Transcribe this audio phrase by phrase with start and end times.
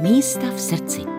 [0.00, 1.15] Místa v srdci.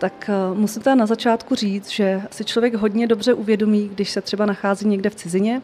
[0.00, 4.20] Tak eh, musím teda na začátku říct, že si člověk hodně dobře uvědomí, když se
[4.20, 5.62] třeba nachází někde v cizině,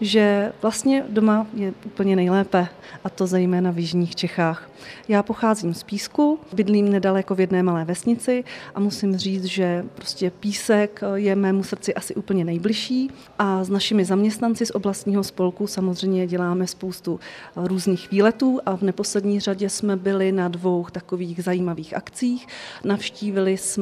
[0.00, 2.68] že vlastně doma je úplně nejlépe,
[3.04, 4.70] a to zejména v jižních Čechách.
[5.08, 8.44] Já pocházím z Písku, bydlím nedaleko v jedné malé vesnici
[8.74, 14.04] a musím říct, že prostě Písek je mému srdci asi úplně nejbližší a s našimi
[14.04, 17.20] zaměstnanci z oblastního spolku samozřejmě děláme spoustu
[17.56, 22.46] různých výletů a v neposlední řadě jsme byli na dvou takových zajímavých akcích.
[22.84, 23.77] Navštívili jsme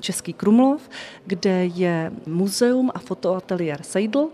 [0.00, 0.90] Český Krumlov,
[1.26, 4.28] kde je muzeum a fotoateliér Seidl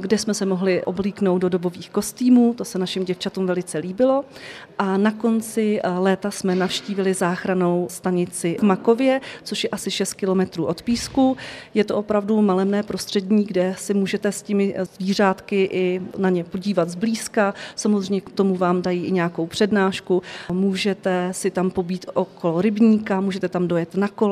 [0.00, 4.24] kde jsme se mohli oblíknout do dobových kostýmů, to se našim děvčatům velice líbilo.
[4.78, 10.14] A na konci eh, léta jsme navštívili záchranou stanici v Makově, což je asi 6
[10.14, 11.36] kilometrů od Písku.
[11.74, 16.44] Je to opravdu malemné prostředí, kde si můžete s těmi eh, zvířátky i na ně
[16.44, 17.54] podívat zblízka.
[17.76, 20.22] Samozřejmě k tomu vám dají i nějakou přednášku.
[20.52, 24.23] Můžete si tam pobít okolo rybníka, můžete tam dojet na kole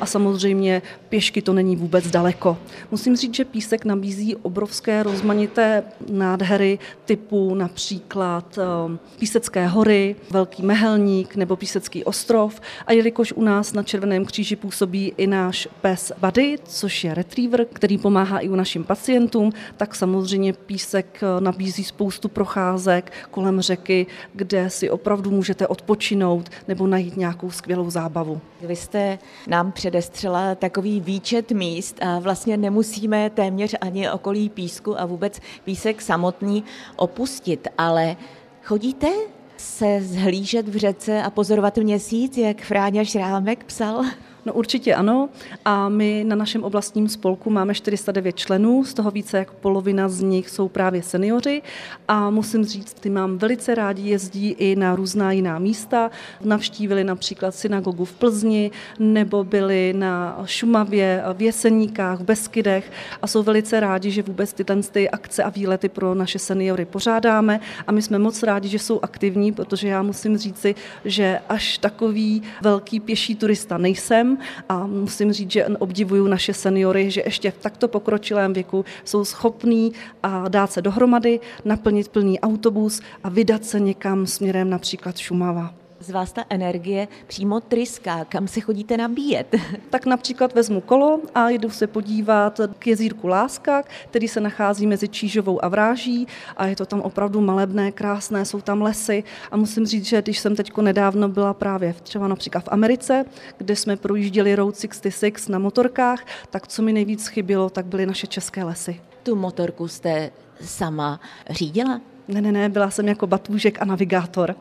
[0.00, 2.58] a samozřejmě pěšky to není vůbec daleko.
[2.90, 11.36] Musím říct, že Písek nabízí obrovské rozmanité nádhery typu například ehm, Písecké hory, Velký Mehelník
[11.36, 12.60] nebo Písecký ostrov.
[12.86, 17.64] A jelikož u nás na Červeném kříži působí i náš pes Buddy, což je retriever,
[17.64, 24.06] který pomáhá i u našim pacientům, tak samozřejmě Písek eh, nabízí spoustu procházek kolem řeky,
[24.34, 28.40] kde si opravdu můžete odpočinout nebo najít nějakou skvělou zábavu.
[28.62, 35.06] Vy jste nám předestřela takový výčet míst a vlastně nemusíme téměř ani okolí Písku a
[35.06, 36.64] vůbec písek samotný
[36.96, 38.16] opustit, ale
[38.62, 39.08] chodíte
[39.56, 44.04] se zhlížet v řece a pozorovat měsíc, jak Fráňa Šrámek psal?
[44.46, 45.28] No určitě ano.
[45.64, 50.22] A my na našem oblastním spolku máme 409 členů, z toho více jak polovina z
[50.22, 51.62] nich jsou právě seniori.
[52.08, 56.10] A musím říct, ty mám velice rádi, jezdí i na různá jiná místa.
[56.44, 63.42] Navštívili například synagogu v Plzni, nebo byli na Šumavě, v Jeseníkách, v Beskydech a jsou
[63.42, 67.60] velice rádi, že vůbec tyhle ty akce a výlety pro naše seniory pořádáme.
[67.86, 70.74] A my jsme moc rádi, že jsou aktivní, protože já musím říci,
[71.04, 74.29] že až takový velký pěší turista nejsem,
[74.68, 79.92] a musím říct, že obdivuju naše seniory, že ještě v takto pokročilém věku jsou schopní
[80.22, 86.10] a dát se dohromady, naplnit plný autobus a vydat se někam směrem například Šumava z
[86.10, 88.24] vás ta energie přímo tryská.
[88.24, 89.54] Kam se chodíte nabíjet?
[89.90, 95.08] Tak například vezmu kolo a jdu se podívat k jezírku Láska, který se nachází mezi
[95.08, 99.86] Čížovou a Vráží a je to tam opravdu malebné, krásné, jsou tam lesy a musím
[99.86, 103.24] říct, že když jsem teď nedávno byla právě třeba například v Americe,
[103.58, 108.26] kde jsme projížděli Road 66 na motorkách, tak co mi nejvíc chybělo, tak byly naše
[108.26, 109.00] české lesy.
[109.22, 112.00] Tu motorku jste sama řídila?
[112.28, 114.56] Ne, ne, ne, byla jsem jako batůžek a navigátor.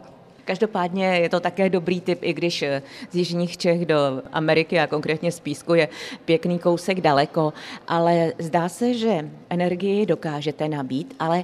[0.49, 3.95] Každopádně je to také dobrý tip, i když eh, z jižních Čech do
[4.31, 5.89] Ameriky a konkrétně z Písku je
[6.25, 7.53] pěkný kousek daleko,
[7.87, 11.43] ale zdá se, že energii dokážete nabít, ale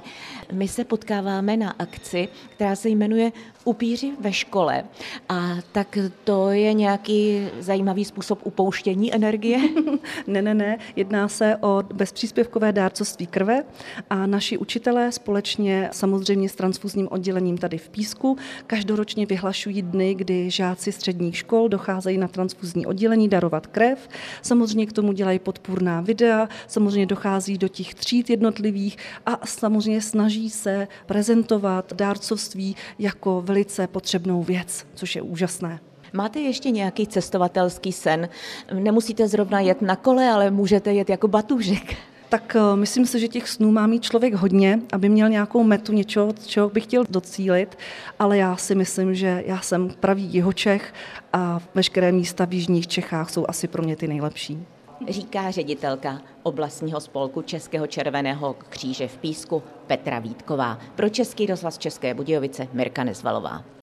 [0.52, 3.32] my se potkáváme na akci, která se jmenuje
[3.64, 4.84] Upíři ve škole.
[5.28, 9.58] A tak to je nějaký zajímavý způsob upouštění energie?
[10.26, 10.78] ne, ne, ne.
[10.96, 13.62] Jedná se o bezpříspěvkové dárcovství krve
[14.10, 18.36] a naši učitelé společně samozřejmě s transfuzním oddělením tady v Písku
[18.66, 24.08] každou každoročně vyhlašují dny, kdy žáci středních škol docházejí na transfuzní oddělení darovat krev.
[24.42, 28.96] Samozřejmě k tomu dělají podpůrná videa, samozřejmě dochází do těch tříd jednotlivých
[29.26, 35.80] a samozřejmě snaží se prezentovat dárcovství jako velice potřebnou věc, což je úžasné.
[36.12, 38.28] Máte ještě nějaký cestovatelský sen?
[38.72, 41.96] Nemusíte zrovna jet na kole, ale můžete jet jako batužek
[42.28, 45.92] tak eh, myslím si, že těch snů má mít člověk hodně, aby měl nějakou metu
[45.92, 47.78] něčeho, čeho bych chtěl docílit,
[48.18, 50.94] ale já si myslím, že já jsem pravý Jihočech
[51.32, 54.66] a veškeré místa v jižních Čechách jsou asi pro mě ty nejlepší.
[55.08, 60.78] Říká ředitelka oblastního spolku Českého červeného kříže v Písku Petra Vítková.
[60.94, 63.64] Pro Český rozhlas České Budějovice Mirka Nezvalová.